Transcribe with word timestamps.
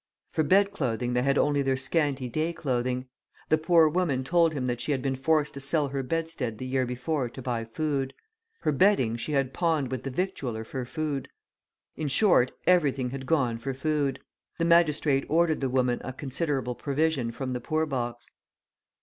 For 0.31 0.41
bed 0.41 0.71
clothing 0.71 1.13
they 1.13 1.21
had 1.21 1.37
only 1.37 1.61
their 1.61 1.77
scanty 1.77 2.27
day 2.27 2.53
clothing. 2.53 3.05
The 3.49 3.59
poor 3.59 3.87
woman 3.87 4.23
told 4.23 4.53
him 4.55 4.65
that 4.65 4.81
she 4.81 4.93
had 4.93 5.03
been 5.03 5.15
forced 5.15 5.53
to 5.53 5.59
sell 5.59 5.89
her 5.89 6.01
bedstead 6.01 6.57
the 6.57 6.65
year 6.65 6.87
before 6.87 7.29
to 7.29 7.39
buy 7.39 7.65
food. 7.65 8.15
Her 8.61 8.71
bedding 8.71 9.15
she 9.15 9.33
had 9.33 9.53
pawned 9.53 9.91
with 9.91 10.01
the 10.01 10.09
victualler 10.09 10.63
for 10.65 10.85
food. 10.85 11.29
In 11.95 12.07
short, 12.07 12.51
everything 12.65 13.11
had 13.11 13.27
gone 13.27 13.59
for 13.59 13.75
food. 13.75 14.19
The 14.57 14.65
magistrate 14.65 15.25
ordered 15.29 15.61
the 15.61 15.69
woman 15.69 16.01
a 16.03 16.13
considerable 16.13 16.73
provision 16.73 17.31
from 17.31 17.53
the 17.53 17.61
poor 17.61 17.85
box. 17.85 18.31